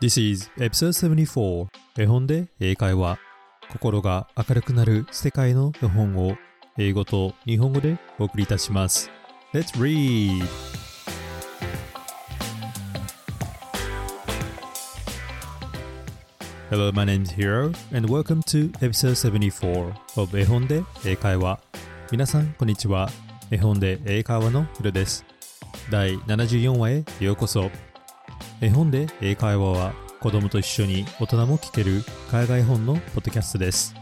[0.00, 1.68] This is episode 74
[1.98, 3.18] 絵本で英会話。
[3.70, 6.38] 心が明るくなる世界の絵本を
[6.78, 9.10] 英語と日本語でお送りいたします。
[9.52, 10.42] Let's read!
[16.70, 21.60] Hello, my name is Hiro and welcome to episode 74 of 絵本で英会話。
[22.10, 23.10] 皆さんこんにちは。
[23.50, 25.26] 絵本で英会話のヒロです。
[25.90, 27.89] 第74話へようこそ。
[28.60, 33.94] 絵本で英会話は子供と一緒に大人も聞ける海外本のポッドキャストです。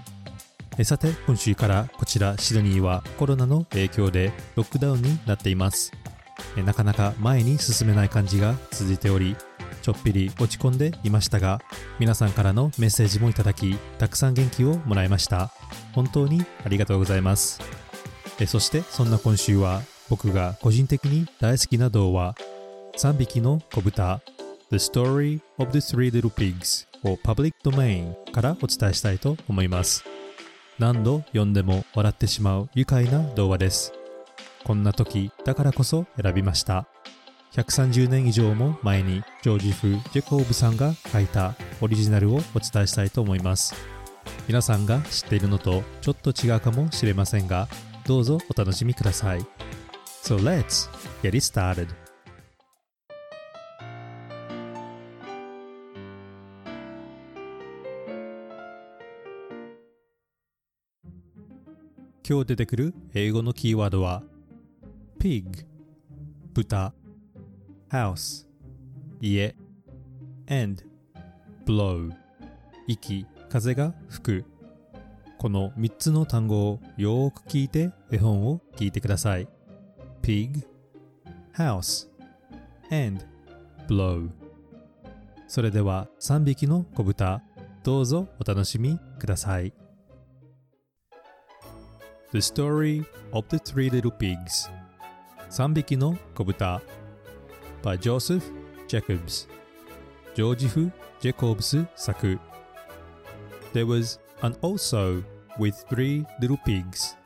[0.83, 5.93] さて今週からこちらシドニーはコロナの影響でロックダウンになっています。
[6.57, 9.37] なかなか前に進めない感じが続いており
[9.83, 11.61] ちょっぴり落ち込んでいましたが
[12.01, 15.53] 皆さんからのメッセージもいただきたくさん元気をもらいました。
[15.93, 17.61] 本当にありがとうございます。
[18.47, 22.35] そしてそんな今週は僕が個人的に大好きな童話
[22.97, 24.21] 3匹の子豚。
[24.71, 30.05] The Story of the Three Little Pigs を Public Domain からお伝えしたいと思います。
[30.79, 33.95] 何度読んでも笑ってしまう愉快な童話です。
[34.65, 36.87] こんな時だからこそ選びました。
[37.53, 43.75] 130年以上も前にジョージ・フ・ジェコーブさんが書いたオリジナルをお伝えしたいと思います。
[44.47, 47.69] 皆さんが知っているのとちょっと違うかもしれませんが
[48.07, 49.41] どうぞお楽しみください。
[50.23, 50.91] So let's
[51.23, 52.08] get it started.
[62.29, 64.23] 今日出てくる英語のキーワードは
[65.19, 65.65] pig
[66.53, 66.93] 豚
[67.91, 68.45] house
[69.19, 69.57] 家
[70.47, 70.85] and
[71.65, 72.13] blow
[72.87, 74.45] 息風が吹く。
[75.39, 79.49] この3つの単語をよーく聞いて絵本を聞いてください。
[80.21, 80.67] pig
[81.55, 82.09] house
[82.91, 83.25] and
[83.89, 84.29] blow
[85.47, 87.41] それでは3匹の子豚
[87.83, 89.73] どうぞお楽しみください。
[92.31, 94.71] The Story of the Three Little Pigs
[95.51, 96.83] 3匹の子豚
[97.83, 98.43] by Joseph
[98.87, 99.49] Jacobs
[100.35, 102.39] ジョージフ・ジェコブス作
[103.73, 105.25] There was an old sow
[105.59, 107.17] with three little pigs,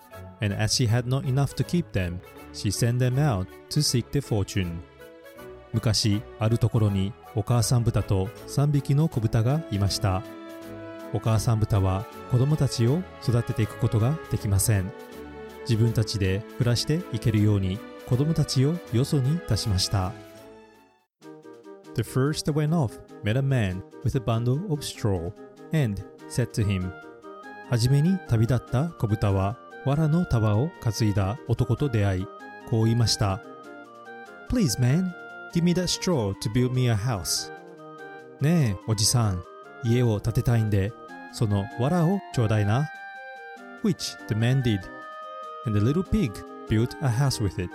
[0.41, 2.21] and as she had not enough to keep them,
[2.53, 4.79] she sent them out to seek their fortune.
[5.73, 10.23] 昔あるところにお母さん豚と3匹の子豚がいました。
[11.13, 14.91] お母さん豚は子供たちを育てていくことができません。
[15.69, 17.79] 自分たちで暮らしていけるように
[18.09, 20.13] 子供たちをよそに出しました。
[21.95, 25.31] The first that went off met a man with a bundle of straw
[25.73, 26.91] and said to him
[27.69, 32.27] はじめに旅立った子豚は藁の束を担いだ男と出会い
[32.69, 33.43] こう言いました
[34.51, 35.11] Please man,
[35.55, 37.53] give me that straw to build me a house
[38.41, 39.43] ねえおじさん
[39.85, 40.93] 家を建てたいんで
[41.33, 42.89] その藁をちょうだいな
[43.83, 44.81] Which the man did
[45.67, 46.33] and the little pig
[46.69, 47.71] built a house with it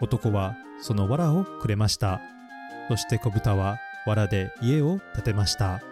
[0.00, 2.20] 男はその藁をくれました
[2.88, 5.82] そして子豚は藁で家を建てました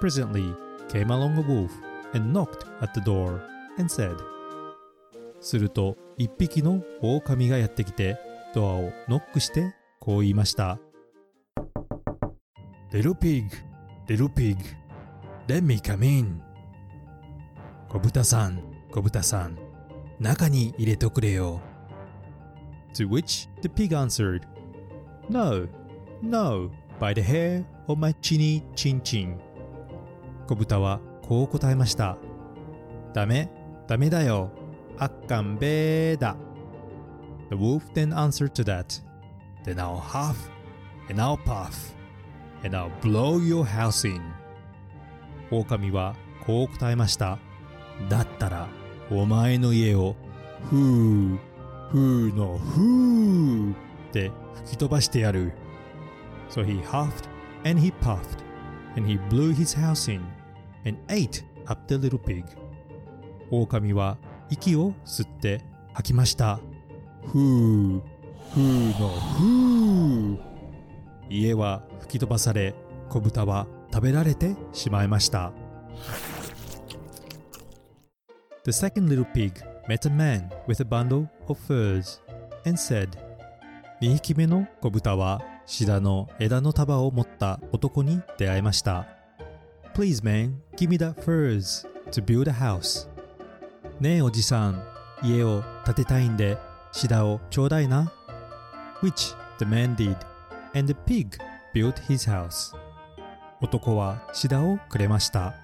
[0.00, 0.54] Presently
[0.88, 1.70] came along a wolf
[2.14, 3.40] and knocked at the door
[3.78, 4.16] and said
[5.40, 8.18] すると一匹の狼がやってきて
[8.54, 10.78] ドアをノックしてこう言いました
[12.92, 13.44] Little pig,
[14.08, 14.56] little pig,
[15.49, 16.41] let me come in
[17.89, 19.57] 小豚さん、小豚さん、
[20.19, 21.61] 中に入れてくれよ
[22.93, 24.41] To which the pig answered
[25.29, 25.67] No,
[26.21, 26.69] no,
[26.99, 29.37] by the hair of my chinny chin chin
[30.47, 32.17] 小豚はこう答えました。
[33.13, 33.49] ダメ、
[33.87, 34.51] ダメだよ。
[34.97, 36.37] あっかんべーだ。
[37.49, 39.03] The wolf then answered to that.
[39.63, 40.35] Then I'll huff,
[41.09, 41.95] and I'll puff,
[42.63, 44.21] and I'll blow your house in.
[45.50, 47.38] 狼はこう答えました。
[48.08, 48.68] だったら、
[49.10, 50.16] お前の家を、
[50.68, 51.38] ふー、
[51.90, 53.76] ふーのふーっ
[54.12, 54.30] て
[54.64, 55.52] 吹き飛ばしてやる。
[56.50, 57.28] So he huffed,
[57.64, 58.18] and he puffed,
[58.96, 60.22] and he blew his house in.
[60.84, 62.44] and ate up the little pig.
[63.50, 64.16] 狼は
[64.48, 65.60] 息を吸って
[65.92, 66.60] 吐きました。
[67.26, 68.02] ふう、
[68.52, 70.38] ふうのふう。
[71.28, 72.74] 家は吹き飛ばされ、
[73.08, 75.52] 子豚は食べられてしまいました。
[78.64, 79.54] The second little pig
[79.88, 82.20] met a man with a bundle of furs
[82.66, 83.10] and said,
[84.00, 89.06] 2匹目の子豚はシダの枝の束を持った男に出会いました。
[89.94, 93.08] Please, man, give me that furs to build a house.
[94.00, 94.82] ねえおじさん、
[95.22, 96.56] 家を建てたいんで、
[96.92, 98.12] シダをちょうだいな。
[99.02, 100.16] Which the man did,
[100.74, 101.38] and the pig
[101.74, 102.76] built his house.
[103.60, 105.54] 男はシダをくれました。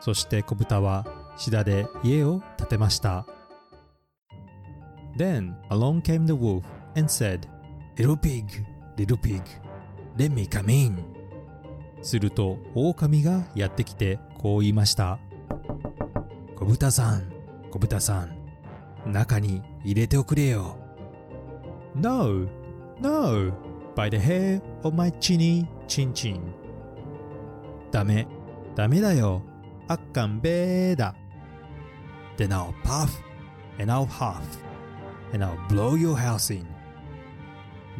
[0.00, 1.06] そして小豚は
[1.36, 3.26] シダで家を建てました。
[5.16, 6.62] Then along came the wolf
[6.96, 7.40] and said,
[7.96, 8.44] Little pig,
[8.96, 9.42] little pig,
[10.16, 11.04] let me come in.
[12.02, 15.18] すると狼がやってきてこう言いました。
[16.56, 17.32] 小豚さん、
[17.70, 20.76] 小豚さん、中に入れておくれよ。
[21.94, 22.46] No,
[23.00, 23.52] no,
[23.96, 26.57] by the hair of my chinny chin chin.
[27.91, 28.27] ダメ、
[28.75, 29.41] ダメだよ。
[29.87, 31.15] あっかんべーだ。
[32.37, 33.21] Then I'll puff
[33.79, 34.41] and I'll huff
[35.33, 36.65] and I'll blow your house in.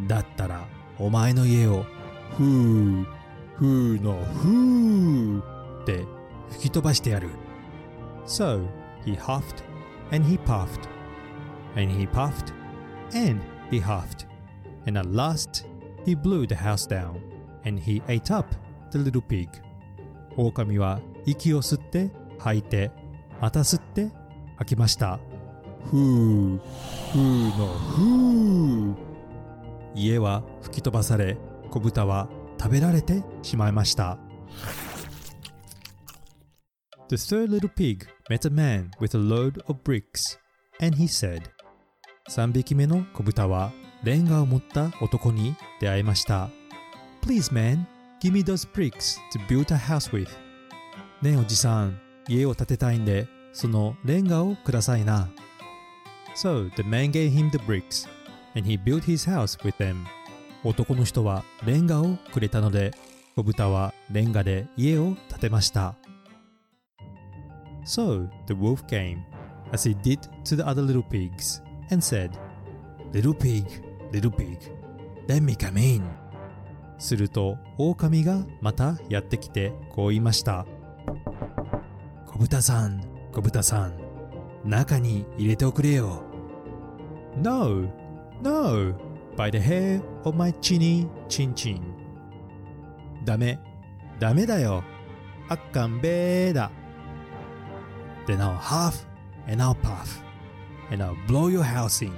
[0.07, 0.65] だったら、
[0.97, 1.85] お前の家を、
[2.37, 3.05] ふー、
[3.57, 5.41] ふーのふー
[5.83, 6.05] って
[6.49, 7.29] 吹き飛ばしてやる。
[8.25, 8.65] So
[9.05, 9.63] he huffed
[10.11, 10.87] and he puffed
[11.75, 12.53] and he puffed
[13.13, 14.27] and he huffed
[14.85, 15.65] and at last
[16.05, 17.19] he blew the house down
[17.65, 18.47] and he ate up
[18.91, 19.49] the little pig.
[20.46, 22.90] 狼は息を吸って吐いて
[23.40, 24.10] また吸って
[24.56, 25.18] 吐きました。
[25.90, 26.58] ふー、
[27.12, 28.96] ふーのふー。
[29.94, 31.36] 家は吹き飛ばされ
[31.70, 34.18] 小豚は食べられてしまいました。
[37.08, 40.38] The third little pig met a man with a load of bricks,
[40.80, 41.42] and he said,
[42.28, 43.72] 3匹目の小豚は
[44.04, 46.50] レンガを持った男に出会いました。
[47.22, 47.86] Please man,
[48.20, 50.28] give me those bricks to build a house with.
[51.22, 51.98] ねえおじさん、
[52.28, 55.28] 家を建てたいんで、そのレンガをくださいな。
[56.36, 58.08] So the man gave him the bricks,
[58.54, 60.04] and he built his house with them.
[60.64, 62.92] 男の人はレンガをくれたので、
[63.36, 65.94] 小豚はレンガで家を建てました。
[67.84, 69.18] So the wolf came,
[69.72, 72.32] as he did to the other little pigs, and said,
[73.12, 73.64] Little pig,
[74.12, 74.58] little pig,
[75.28, 76.27] let me come in.
[76.98, 80.66] すると狼がまたやってきてこう言いました。
[82.26, 83.00] 小豚さん、
[83.32, 83.94] 小豚さん、
[84.64, 86.22] 中に入れておくれよ。
[87.36, 87.88] No,
[88.42, 88.94] no,
[89.36, 91.80] by the hair of my chinny chin chin.
[93.24, 93.58] ダメ、
[94.18, 94.82] ダメだよ。
[95.48, 96.70] あっかんべーだ。
[98.26, 99.06] Then I'll huff
[99.46, 100.22] and I'll puff
[100.92, 102.12] and I'll blow your house in.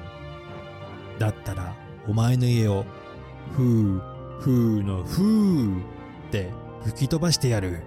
[1.18, 1.74] だったら
[2.08, 2.84] お前の家を
[3.54, 4.09] ふー
[4.40, 5.84] ふーのふーっ
[6.30, 6.50] て
[6.84, 7.82] 吹き飛ばしてやる。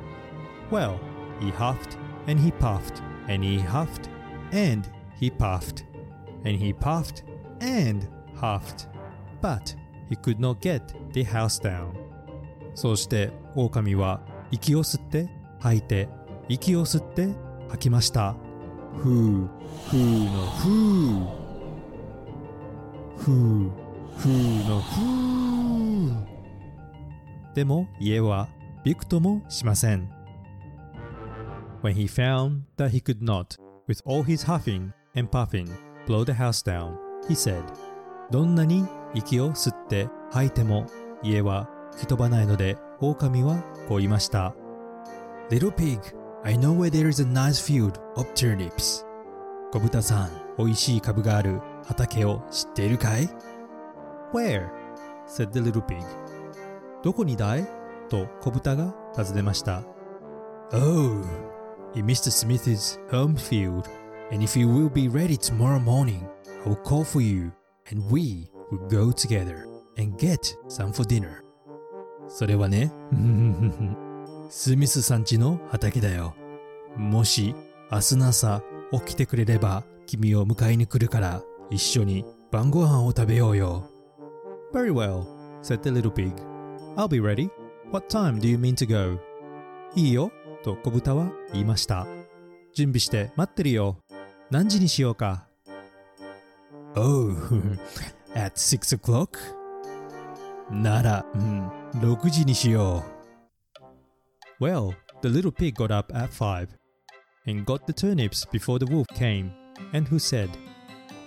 [0.70, 0.98] Well,
[1.40, 1.98] he huffed
[2.28, 4.08] and he puffed and he huffed
[4.52, 4.88] and
[5.20, 5.84] he puffed
[6.46, 7.24] and he puffed
[7.60, 8.88] and huffed.
[9.42, 9.76] But
[10.10, 11.92] he could not get the house down.
[12.76, 14.22] そうして狼は
[14.52, 15.28] 息を吸って
[15.60, 16.08] 吐いて
[16.50, 17.30] 息を吸って
[17.70, 18.36] 吐きました。
[18.98, 19.48] ふー
[19.90, 21.44] ふーのふー
[23.18, 23.72] ふー
[24.18, 25.33] ふーのふー
[27.54, 28.50] でも家は
[28.84, 30.10] びくともしません。
[31.82, 33.58] When he found that he could not,
[33.88, 35.70] with all his huffing and puffing,
[36.08, 36.96] blow the house down,
[37.28, 37.62] he said,
[38.32, 40.88] どんなに息を吸って吐いても
[41.22, 44.56] 家は吹き飛ばないので狼はこう言いました。
[45.50, 46.00] Little pig,
[46.44, 49.06] I know where there is a nice field of turnips.
[49.72, 53.30] 小豚さん、美味しい株がある畑を知っているかい
[54.34, 54.70] ?Where?
[55.28, 56.04] said the little pig.
[57.04, 57.68] どこにだい
[58.10, 59.84] と小豚が尋ねました。
[60.72, 61.24] Oh,
[61.96, 62.32] in Mr.
[62.32, 63.90] Smith's home field.
[64.32, 66.26] And if you will be ready tomorrow morning,
[66.66, 67.52] I will call for you
[67.92, 69.68] and we will go together
[69.98, 71.44] and get some for dinner.
[72.30, 72.92] それはね、
[74.50, 76.34] スミスさんちの畑だよ。
[76.96, 77.54] もし
[77.92, 83.90] 明日の朝起きてくれれば君を迎えに来るから一緒に晩ご飯を食べようよ。
[84.72, 85.26] Very well,
[85.62, 86.53] said the little pig.
[86.96, 87.50] I'll be ready.
[87.90, 89.20] What time do you mean to go?
[89.96, 90.32] いいよ、
[90.64, 92.06] と小豚は言いました。
[92.76, 93.98] 準備して待ってるよ。
[94.52, 95.48] 何時にしようか
[96.94, 97.36] ?Oh,
[98.36, 99.40] at six o'clock?
[100.72, 101.68] なら、うん、
[102.00, 103.04] 6時にしよ
[104.60, 104.64] う。
[104.64, 106.68] Well, the little pig got up at five
[107.48, 109.50] and got the turnips before the wolf came,
[109.94, 110.48] and who said,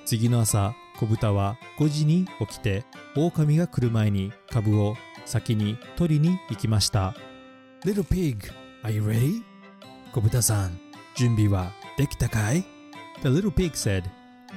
[0.05, 2.85] 次の朝、小豚は5時に起きて、
[3.17, 4.95] 狼が来る前に株を
[5.27, 7.15] 先に取りに行きました。
[7.85, 8.39] Little pig,
[8.83, 9.43] are you ready?
[10.13, 10.81] 小豚さん、
[11.15, 12.65] 準備はできたかい
[13.23, 14.05] The little pig said,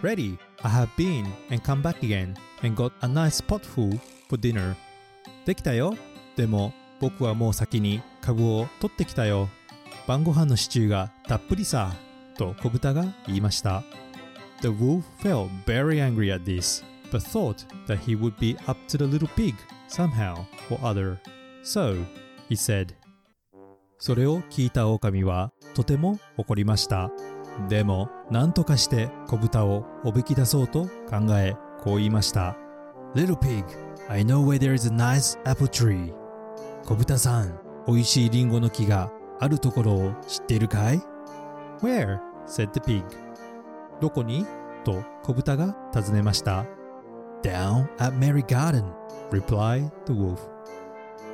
[0.01, 3.99] Ready, I have been and come back again and got a nice pot full
[4.29, 4.75] for dinner.
[5.45, 5.95] できたよ。
[6.37, 9.49] でも僕はもう先に株を取ってきたよ。
[10.07, 11.93] 晩ご飯のシチューがたっぷりさ。
[12.37, 13.83] と小豚が言いました。
[14.61, 19.05] The wolf felt very angry at this, but thought that he would be up to the
[19.05, 19.55] little pig
[19.89, 21.17] somehow or other.
[21.63, 22.05] So,
[22.47, 22.93] he said.
[23.97, 27.11] それを聞いた狼はとても怒りました。
[27.67, 32.55] でも、何とかして小豚をおびき出そうと考え、こう言いました。
[33.13, 33.65] Little pig,
[34.07, 36.13] I know where there is a nice apple tree.
[36.85, 41.01] 小豚さん、美味しいリンゴの木があるところを知っているかい
[41.81, 42.19] ?Where?
[42.47, 43.03] said the pig.
[43.99, 44.45] どこに？
[44.85, 46.65] と小豚が尋ねました。
[47.42, 48.84] Down at Mary Garden,
[49.30, 50.38] replied the wolf.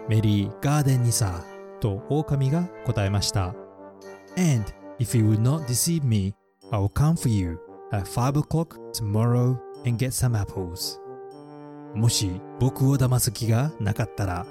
[0.08, 1.44] メリーガーデンにさ、
[1.80, 3.54] と狼が答えました。
[4.36, 4.64] And
[4.98, 6.34] if you would not deceive me,
[6.70, 7.58] I will come for you
[7.92, 10.98] at 5 o'clock tomorrow and get some apples.
[11.94, 14.46] もし僕を騙す気がなかったら、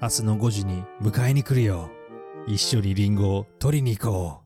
[0.00, 1.90] 明日の5時に迎えに来るよ。
[2.46, 4.40] 一緒にリンゴを取りに行こ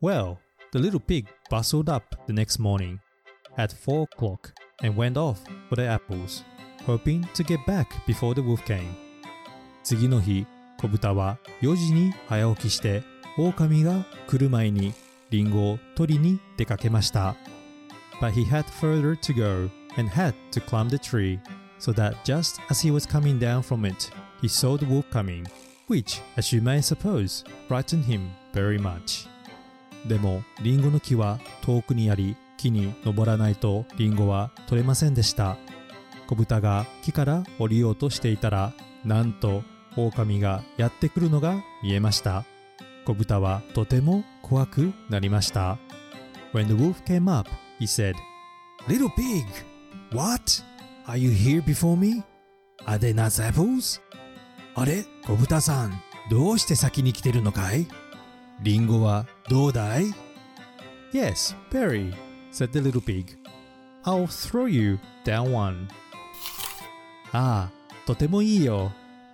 [0.00, 0.06] う。
[0.06, 0.36] Well,
[0.72, 2.98] the little pig bustled up the next morning
[3.56, 6.44] at 4 o'clock and went off for the apples,
[6.86, 8.94] hoping to get back before the wolf came.
[9.82, 10.46] 次の日、
[10.80, 13.02] 小豚は4時に早起きして、
[13.38, 14.92] 狼が来る前に
[15.30, 17.36] リンゴを取りに出かけました。
[18.20, 21.40] But he had further to go and had to climb the tree,
[21.78, 24.10] so that just as he was coming down from it,
[24.40, 25.44] he saw the wolf coming,
[25.88, 29.28] which, as you may suppose, frightened him very much.
[30.06, 35.57] でも、リンゴの木は遠くにあり、 木に登らないとリンゴは取れませんでした。
[36.27, 38.73] 小豚が木から降りようとしていたら、
[39.05, 39.63] なんと
[39.95, 42.43] 狼がやってくるのが見えました。
[43.05, 45.77] 小豚はとても怖くなりました。
[46.53, 47.49] When the wolf came up,
[47.79, 48.15] he said,
[48.87, 49.45] Little pig,
[50.11, 50.41] what?
[51.07, 52.23] Are you here before me?
[52.85, 54.01] Are they nuts apples?
[54.75, 57.87] あれ小豚さん、どうして先に来てるのかい?
[58.61, 60.05] リンゴはどうだい?
[61.13, 62.13] Yes, very,
[62.57, 63.37] said the little pig.
[64.03, 65.87] I'll throw you down one.
[67.31, 67.71] ああ、
[68.07, 68.91] とてもいいよ。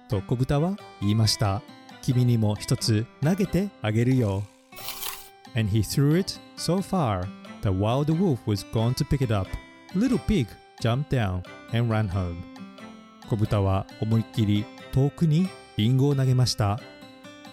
[0.09, 1.61] と小豚は言いました。
[2.01, 4.43] 君にも一つ投げてあげるよ。
[5.55, 7.25] And he threw it so far
[7.61, 9.49] that while the wolf was gone to pick it up,
[9.95, 10.47] little pig
[10.81, 12.35] jumped down and ran home.
[13.29, 16.77] 小豚は思いっきり遠くにリンゴを投げました。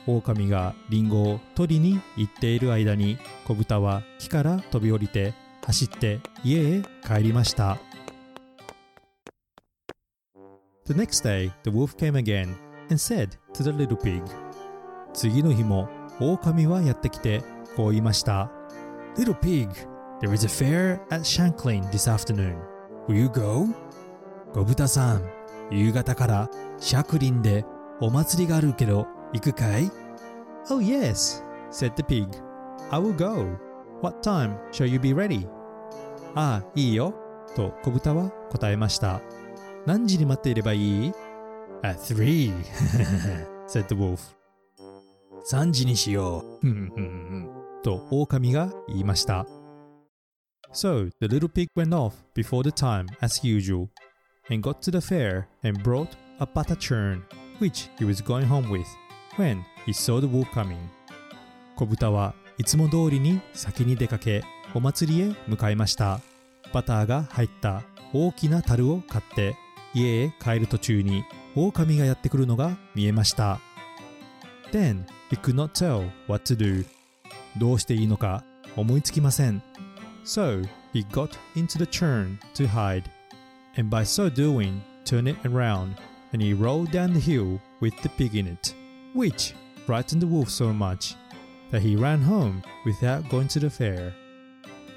[0.09, 5.33] 狼がリンゴを取りに行っている間に小豚は木から飛び降りて
[5.70, 7.78] 走って家へ帰りました。
[10.86, 12.56] The next day, the wolf came again
[12.90, 14.22] and said to the little pig,
[15.14, 17.42] 次の日も狼はやってきて
[17.76, 18.52] こう言いました。
[19.18, 19.70] Little pig,
[20.22, 22.56] there is a fair at Shanklin this afternoon.
[23.08, 23.68] Will you go?
[24.54, 25.30] 小豚さん、
[25.72, 26.50] 夕方から
[26.80, 27.66] シャクリンで
[28.00, 29.92] お祭りがあるけど行くかい
[30.70, 32.28] Oh yes, said the pig.
[32.92, 33.58] I will go.
[34.02, 35.48] What time shall you be ready?
[36.35, 37.15] ああ、いいよ。
[37.57, 39.21] と小豚は答えました。
[39.87, 41.13] 何時に待っていればいい
[41.83, 42.53] ?At three,
[43.67, 44.21] said the wolf.
[45.51, 47.83] 3時にしよう。
[47.83, 49.47] と狼が言いました。
[50.73, 53.89] So the little pig went off before the time as usual
[54.51, 57.23] and got to the fair and brought a butter churn
[57.59, 58.87] which he was going home with
[59.37, 60.79] when he saw the wolf coming.
[61.77, 66.21] 小豚はいつも通りに先に出かけお祭りへ向かいました。
[66.73, 69.57] バターが入った大きな樽を買って
[69.95, 71.25] 家へ帰る途中に
[71.57, 73.61] 狼がやってくるのが見えました。
[74.73, 76.87] Then he could not tell what to do.
[77.59, 78.45] どうしていいのか
[78.77, 79.63] 思いつきません。
[80.25, 83.05] So he got into the churn to hide,
[83.77, 85.97] and by so doing turn it around,
[86.33, 88.75] and he rolled down the hill with the pig in it,
[89.15, 89.55] which
[89.87, 91.17] frightened the wolf so much
[91.73, 94.13] that he ran home without going to the fair.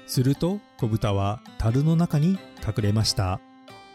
[0.06, 3.40] すると小豚は樽の中に隠れました。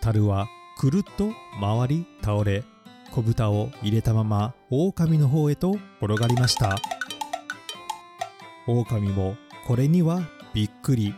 [0.01, 0.47] 樽は
[0.77, 2.63] くるっと回り倒れ、
[3.11, 6.77] 小豚を入れたまま狼の方へと転がりました。
[8.67, 9.35] 狼も
[9.67, 10.21] これには
[10.53, 11.13] びっくり。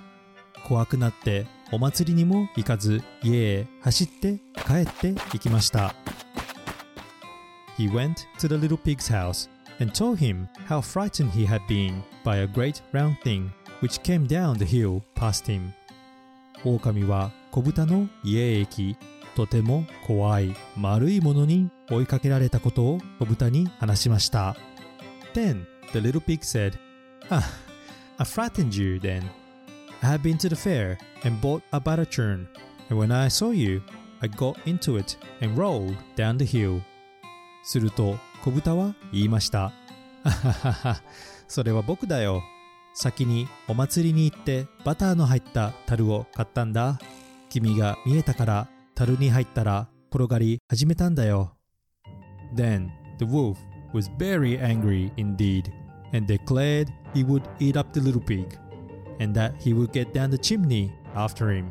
[0.67, 5.95] 怖くなってお祭りにも行かず家へ走って帰って行きました。
[7.77, 12.43] He went to the little pig's house and told him how frightened he had been by
[12.43, 13.49] a great round thing
[13.81, 15.71] which came down the hill past him.
[16.63, 18.97] 狼は小豚の家へ行き、
[19.35, 24.55] とても怖い丸いものに追いかけられたことを小豚に話しました。
[25.33, 26.73] Then the little pig said,
[27.29, 27.43] Ah,
[28.17, 29.23] I frightened you then.
[30.01, 32.47] I have been to the fair and bought a butter churn,
[32.89, 33.81] and when I saw you,
[34.21, 36.81] I got into it and rolled down the hill.
[37.63, 39.71] すると小豚は言いました。
[40.23, 41.01] あははは、
[41.47, 42.43] それは僕だよ。
[42.93, 46.99] 先にお祭りに行ってバターの入った樽を買ったんだ。
[47.49, 51.55] 君が見えたから樽に入ったら転がり始めたんだよ。
[52.55, 53.57] Then the wolf
[53.93, 55.71] was very angry indeed
[56.13, 58.45] and declared he would eat up the little pig
[59.19, 61.69] and that he would get down the chimney after him.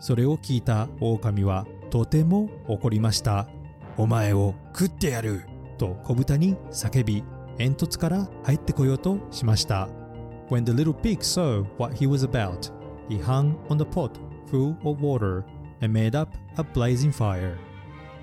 [0.00, 3.48] それを聞いた狼はとても怒りました。
[3.96, 5.44] お前を食ってやる
[5.78, 7.22] と小豚に叫び
[7.58, 9.88] 煙突から入ってこようとしました。
[10.48, 12.70] When the little pig saw what he was about,
[13.08, 15.44] he hung on the pot full of water
[15.80, 17.56] and made up a blazing fire.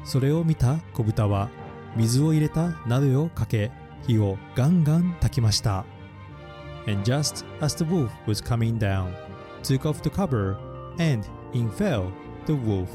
[0.03, 1.49] それを見た小豚は
[1.95, 3.71] 水を入れた鍋をかけ
[4.07, 5.85] 火をガンガン焚きました。
[6.87, 9.13] And just as the wolf was coming down,
[9.63, 10.57] took off the cover
[10.99, 12.11] and in fell
[12.45, 12.87] the wolf.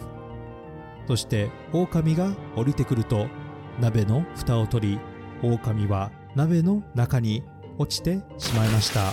[1.07, 3.27] そして狼が降りてくると
[3.81, 5.01] 鍋の蓋を取り
[5.43, 7.45] 狼は鍋の中に
[7.79, 9.13] 落ちてしまいました。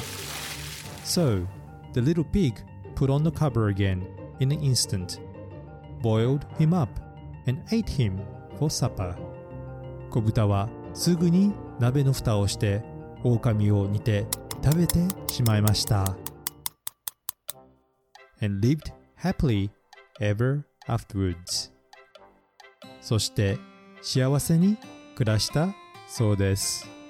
[1.03, 1.45] So,
[1.93, 2.55] the little pig
[2.95, 4.03] put on the cover again
[4.39, 5.19] in an instant,
[6.01, 6.89] boiled him up
[7.47, 8.19] and ate him
[8.57, 9.15] for supper.
[10.09, 12.83] 小豚はすぐに鍋の蓋をして
[13.23, 14.25] 狼を煮て
[14.63, 16.15] 食べてしまいました。
[18.41, 18.91] And lived
[19.21, 19.69] happily
[20.19, 21.71] ever afterwards.
[23.01, 23.57] そして
[24.01, 24.77] 幸せに
[25.15, 25.73] 暮らした
[26.07, 27.02] そうです。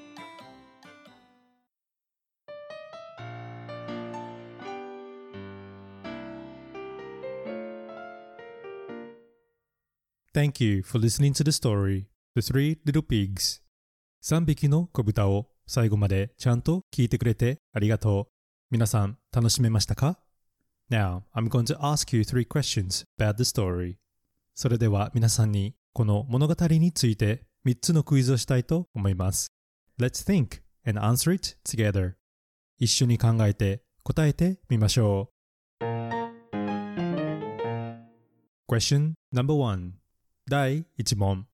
[10.34, 13.62] Thank you for listening to the story, The Three Little Pigs.
[14.24, 18.34] 3匹の子豚を最後までちゃんと聞いてくれてありがとう。
[18.72, 20.18] 皆さん楽しめましたか
[20.90, 23.98] Now, I'm going to ask you three questions about the story.
[24.56, 29.52] それでは皆さんにこの物語について3つのクイズをしたいと思います。
[30.00, 32.14] Let's think and answer it together.
[32.80, 35.30] 一緒に考えて答えてみましょ
[35.80, 35.86] う。
[38.68, 40.03] Question number one
[40.50, 41.46] 第1問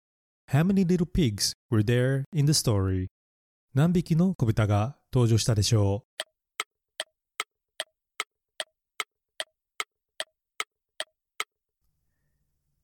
[0.51, 3.07] How many little pigs were there in the story?
[3.75, 6.09] 何匹の子豚が登場したでしょう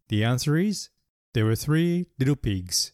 [0.10, 0.92] The answer is
[1.34, 2.94] there were three little pigs.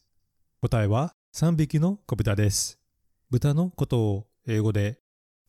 [0.61, 2.79] 答えは3匹の子豚です。
[3.29, 4.99] 豚のことを英語で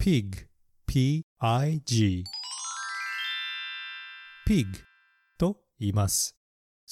[0.01, 0.49] pig,
[0.87, 2.25] p-i-g,
[4.49, 4.67] pig
[5.39, 6.42] と言います。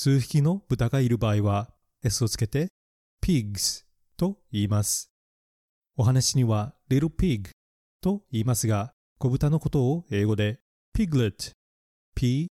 [0.02, 1.68] 数匹の豚がいる場合は
[2.02, 2.68] s をつけて
[3.22, 3.84] pigs
[4.16, 5.12] と言います。
[5.94, 7.50] お話には little pig
[8.00, 10.58] と言いますが、小豚のことを英語で
[10.96, 11.52] piglet,
[12.14, 12.48] p-i-g-l-e-t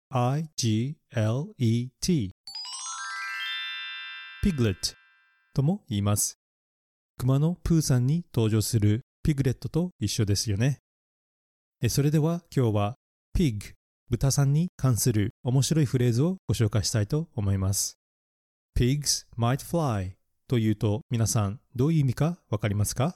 [4.45, 4.75] piglet
[5.53, 6.39] とも言います。
[7.17, 10.79] 熊のプーさんに登場するピグレットと一緒ですよね。
[11.89, 12.95] それでは今日は
[13.33, 13.73] pig
[14.09, 17.97] 豚さんに関する面白いフレーズをご紹介したいと思います。
[18.77, 20.11] pigs might fly
[20.47, 23.15] というと皆さんどういう意味かわかりますか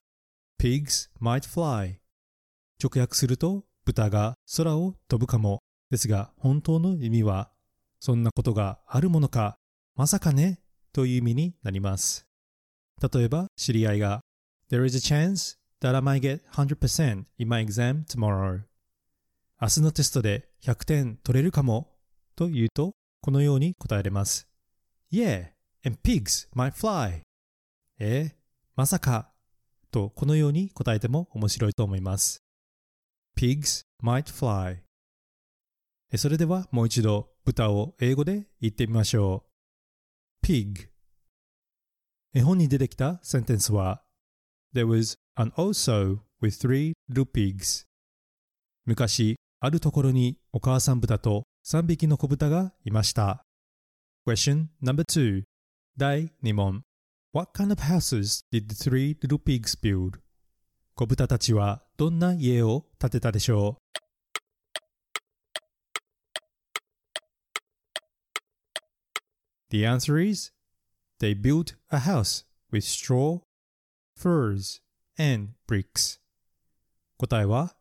[0.62, 1.98] ?pigs might fly
[2.84, 7.52] 直訳すると豚が空を飛ぶかもですが本当の意味は
[8.00, 9.58] そんなことがあるものか？
[9.96, 10.60] まさかね？
[10.94, 12.28] という意味になります。
[13.02, 14.22] 例えば知り合いが
[14.70, 18.62] There is a chance that I might get 100% in my exam tomorrow
[19.60, 21.90] 明日のテストで100点取れるかも
[22.36, 24.48] と言うとこのように答えれます。
[25.12, 25.48] Yeah,
[25.84, 27.22] and pigs might fly.
[27.98, 28.32] えー、
[28.76, 29.32] まさか
[29.90, 32.44] とこのように答えても面白いと思います。
[33.36, 34.78] pigs might fly.
[36.16, 39.44] それではもう一度豚を英語で言ってみましょ
[40.44, 40.46] う。
[40.46, 40.88] pig
[42.36, 44.04] 絵本に出てきたセンテンスは
[44.76, 47.88] There was an oso with three little pigs.
[48.86, 53.44] 昔、あるところにお母さん豚と3匹の子豚がいました。
[54.28, 55.44] Question number two
[55.98, 56.84] 第2問
[57.34, 60.20] What kind of houses did the three little pigs build?
[60.96, 63.88] 子豚たちはどんな家を建てたでしょう
[69.70, 70.52] The answer is
[71.20, 73.42] they built a house with straw,
[74.16, 74.82] furs,
[75.18, 76.20] and bricks.
[77.18, 77.76] 答えは、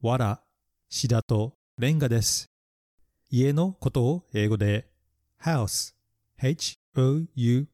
[0.00, 0.45] 藁、
[0.88, 2.46] シダとレンガです。
[3.28, 4.86] 家のことを英語で
[5.42, 5.94] house,
[6.40, 7.66] h-o-u-s-e,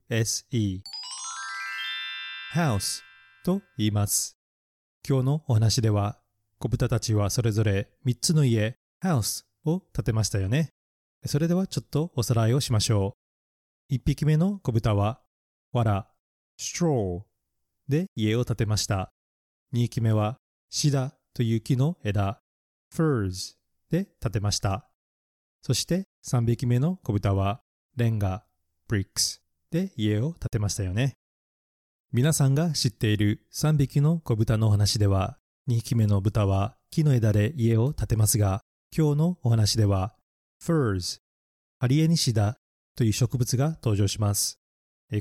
[2.54, 3.02] house
[3.44, 4.38] と言います。
[5.06, 6.20] 今日のお話では、
[6.58, 10.70] 子豚たちはそれぞれ3つの家、house を建てましたよね。
[11.26, 13.14] それではちょっとおさらいをしましょ
[13.90, 13.94] う。
[13.94, 15.20] 1匹目の子豚は、
[15.72, 16.08] 藁、
[16.58, 17.20] straw
[17.88, 19.12] で家を建てました。
[19.74, 20.38] 2匹目は、
[20.70, 22.41] シダという木の枝、
[22.92, 23.56] furs
[23.90, 24.88] で建てました。
[25.62, 27.62] そして3匹目の子豚は、
[27.96, 28.44] レンガ、
[28.90, 31.16] bricks で家を建てましたよね。
[32.12, 38.60] 皆さんが知っている3匹の子豚のお話では、2匹目の豚は木の枝で家を建てますが、
[38.96, 40.14] 今日のお話では、
[40.62, 41.20] furs、
[41.78, 42.58] アリエニシダ
[42.96, 44.58] という植物が登場します。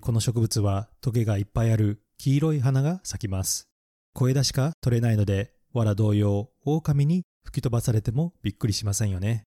[0.01, 3.69] この植物はトゲがいっぱいある黄色い花が咲きます。
[4.13, 9.45] 小枝しか取れないので、藁同様、狼に吹き飛ばされてもびっくりしませんよね。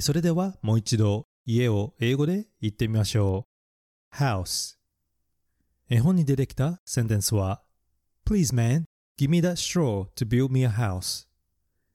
[0.00, 3.46] それではもう一度家を英語で言ってみましょ
[4.12, 4.16] う。
[4.16, 4.76] house
[5.88, 7.62] 絵本に出てきたセンテンスは
[8.26, 8.84] Please man,
[9.18, 11.26] give me that straw to build me a house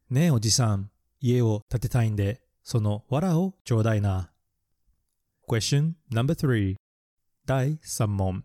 [0.10, 4.32] ねえおじさん、家を建てたいんで、その藁をちょうだいな。
[5.48, 6.76] Question number three
[7.46, 8.44] 第3問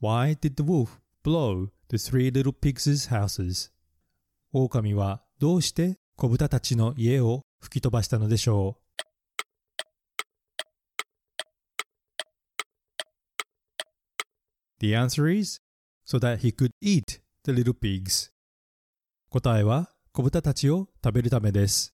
[0.00, 3.70] Why did the wolf blow the three little pigs' houses?
[4.52, 8.82] 狼はどうして子豚たちの家を吹き飛ばしたのでしょう
[14.80, 15.60] The answer is
[16.04, 18.32] so that he could eat the little pigs.
[19.30, 21.94] 答えは子豚たちを食べるためです。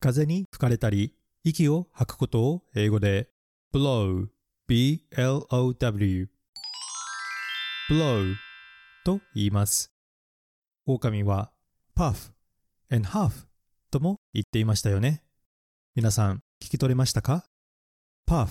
[0.00, 3.28] 風に吹かれたり、息を吐くことを英語で
[3.72, 4.28] blow,
[4.66, 6.28] b-l-o-w,
[7.90, 8.34] blow
[9.04, 9.92] と言います。
[10.86, 11.52] 狼は
[11.94, 12.32] puff
[12.90, 13.51] and huff
[13.92, 15.22] とも言っていましたよね。
[15.94, 17.44] 皆さん聞き取れましたか
[18.26, 18.48] ?puff,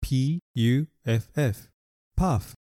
[0.00, 1.70] p-u-f-f,
[2.18, 2.54] puff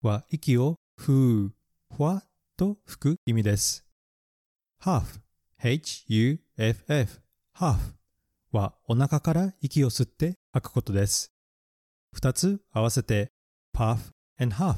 [0.00, 1.52] は息をふう、
[1.94, 2.24] ふわ
[2.56, 3.84] と吹く意味です。
[4.82, 5.20] huff,
[5.62, 7.20] h-u-f-f,
[7.54, 7.76] huff
[8.50, 11.32] はお腹から息を吸って吐くことです。
[12.14, 13.30] 二つ合わせて
[13.76, 13.98] puff
[14.40, 14.76] and huff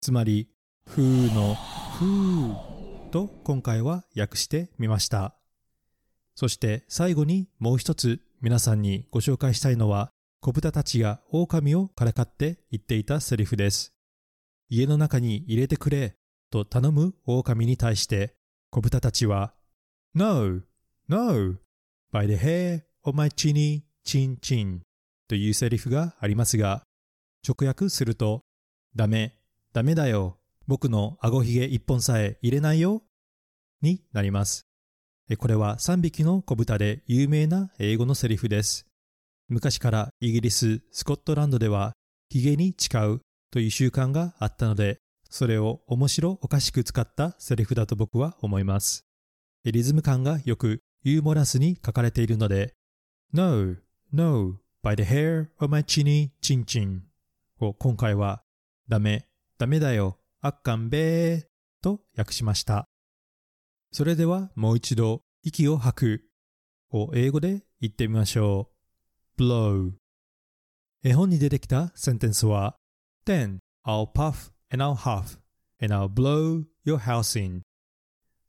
[0.00, 0.48] つまり
[0.86, 1.56] ふうの
[1.98, 2.04] ふ
[2.52, 5.34] うと今回は訳してみました。
[6.36, 13.94] そして最後にもう一つ皆さんにご紹介したいのは小豚たちが狼をからかって言っていたセリフです。
[14.68, 16.14] 家の中に入れてくれ
[16.50, 18.34] と頼む狼に対して
[18.70, 19.54] 小豚たちは
[20.14, 20.60] No,
[21.08, 21.56] no,
[22.12, 24.80] by the hair of my chinny, chin chin
[25.28, 26.82] というセリフがありますが
[27.48, 28.42] 直訳すると
[28.94, 29.38] ダメ、
[29.72, 33.02] ダメだよ、僕の顎ひげ一本さえ入れないよ
[33.80, 34.65] になります。
[35.34, 38.86] これは3匹の子豚で有名な英語のセリフです。
[39.48, 41.94] 昔からイギリス、スコットランドでは
[42.30, 49.04] ヒゲに誓うという習慣があったので、それを面白おかしく使ったセリフだと僕は思います。
[49.64, 52.74] リズム感がよくユーモラスに書かれているので、
[53.32, 53.74] No,
[54.12, 57.00] no, by the hair of my chinny chin chin
[57.58, 58.42] を今回は
[58.88, 59.26] ダメ、
[59.58, 61.42] ダメだよ、あっかんべー
[61.82, 62.86] と訳しました。
[63.96, 66.24] それではもう一度息を吐く
[66.92, 68.68] を英語で言ってみましょ
[69.38, 69.42] う。
[69.42, 69.92] blow
[71.02, 72.76] 絵本に出てきたセンテンスは
[73.24, 73.56] Then
[73.86, 75.38] I'll puff and I'll huff
[75.80, 77.62] and I'll blow your house in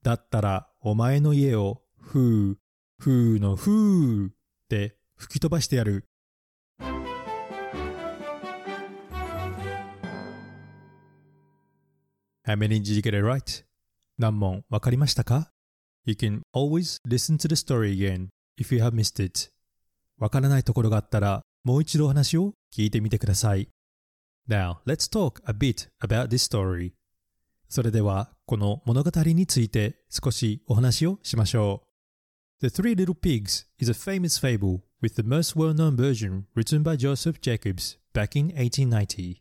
[0.03, 2.57] だったらお前の家をふう、
[2.99, 4.31] ふうのふう
[4.67, 6.03] で吹き飛ばしてやる。
[12.45, 13.66] How many did you get it right?
[14.17, 15.51] 何問わかりましたか
[16.06, 19.51] ?You can always listen to the story again if you have missed it.
[20.17, 23.69] わからないところがあったらもう一度お話を聞いてみてください。
[24.49, 26.93] Now, let's talk a bit about this story.
[27.69, 31.84] それでは、この物語について少しお話をしましょ
[32.63, 32.67] う。
[32.67, 37.39] The Three Little Pigs is a famous fable with the most well-known version written by Joseph
[37.39, 39.36] Jacobs back in 1890.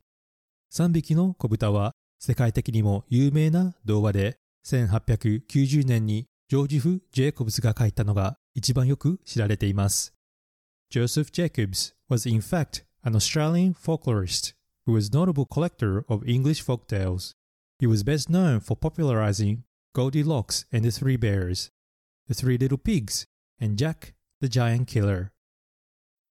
[0.71, 10.13] 3匹の子豚は世界的にも有名な童話で1890年にジョージフ・ジェイコブスが書いたのが一番よく知られています。
[10.93, 14.55] Joseph Jacobs was in fact an Australian folklorist
[14.87, 17.35] who was notable collector of English folk tales.
[17.79, 19.63] He was best known for popularizing
[19.95, 21.71] Goldilocks and the Three Bears,
[22.29, 23.27] The Three Little Pigs,
[23.61, 25.31] and Jack the Giant Killer.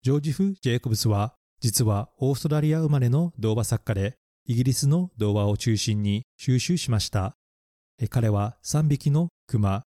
[0.01, 7.37] ジョージフ・ジェイコブスは実はオーストラリア生まれの童話作家でイギリスの童話を中心に収集しました。
[8.09, 9.83] 彼は3匹の熊、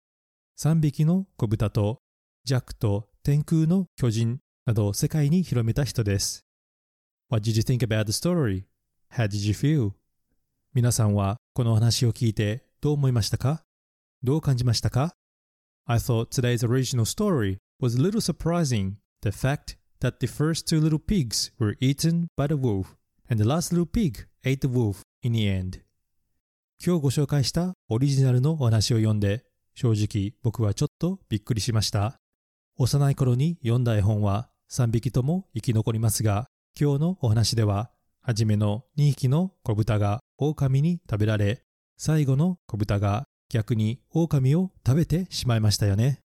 [0.59, 1.99] 3匹の子豚と
[2.43, 6.45] ジャックと天空の巨人などを世界に広めた人です。
[7.29, 8.65] What did you think about the story?
[9.11, 9.93] How did you feel?
[10.73, 13.63] 皆さんはこの話を聞いてどう思いましたか
[14.21, 15.13] どう感じましたか
[15.87, 18.97] I thought today's original story was a little surprising.
[19.21, 22.95] The fact that the first two little pigs were eaten by the wolf
[23.29, 25.84] and the last little pig ate the wolf in the end.
[26.83, 32.17] 今日ご紹介したオリジナルのお話を読んで正直僕はちょっとびっくりしました。
[32.77, 36.47] 幼い頃に読んだ絵本は3匹とも生き残りますが
[36.79, 41.61] 今日のお話でははじめの2匹の子豚が狼に食べられ、
[41.95, 46.21] 最後の子豚が逆に狼を食べてしまいましたよね。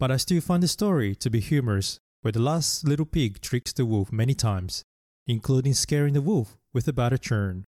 [0.00, 3.72] But I still find the story to be humorous, where the last little pig tricks
[3.72, 4.82] the wolf many times,
[5.28, 7.62] including scaring the wolf with a batter churn.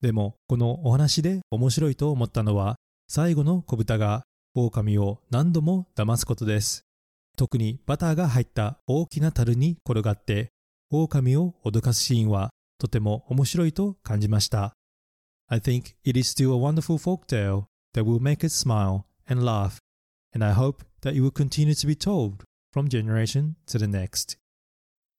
[0.00, 2.76] でも、このお話で面白いと思ったのは、
[3.08, 4.22] 最後の子豚が
[4.54, 6.84] 狼を何度も騙すことです。
[7.36, 10.50] 特にバターが入った大きな樽に転がって
[10.90, 14.72] 狼を脅かすシーンはとても面白いと感じました。
[15.46, 19.78] I think it is still a wonderful folk tale that will make us smile and laugh,
[20.34, 24.36] and I hope that it will continue to be told from generation to the next.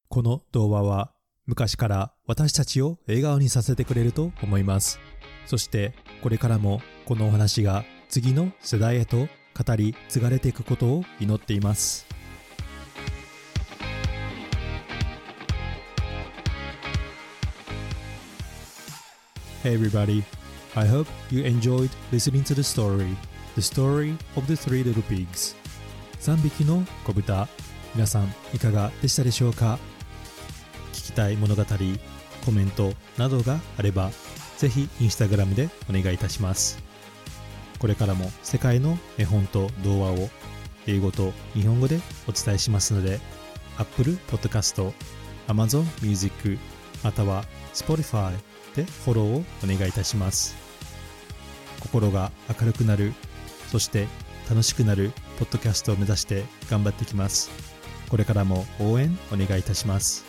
[0.10, 1.14] この童話は
[1.50, 5.00] 昔から私たちを笑顔にさせてくれると思います。
[5.48, 12.06] そしてこれからもこのお話が次の世代へと語り継がれていくことを祈っています。
[19.64, 20.24] Hey everybody,
[20.76, 23.16] I hope you enjoyed listening to the story,
[23.56, 25.56] The Story of the Three Little Pigs.
[26.20, 27.48] 3匹の子豚。
[27.96, 29.80] 皆さんいかがでしたでしょうか？
[31.20, 31.66] たい物語、
[32.46, 34.10] コメントなどがあれば
[34.58, 36.82] ぜひインスタグラムでお願いいたします。
[37.78, 40.30] これからも世界の絵本と童話を
[40.88, 43.20] 英語と日本語でお伝えしますので
[43.78, 44.94] Apple Podcast、
[45.50, 46.58] Amazon Music
[47.04, 48.32] または Spotify
[48.76, 50.56] でフォローをお願いいたします。
[51.82, 53.14] 心が明るくなる
[53.68, 54.08] そして
[54.50, 57.52] 楽しくなるポッドキャストを目指して頑張ってきます。
[58.10, 60.29] これからも応援お願いいたします。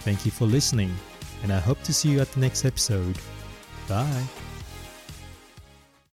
[0.00, 0.94] Thank you for listening
[1.42, 3.16] and I hope to see you at the next episode.
[3.88, 4.47] Bye!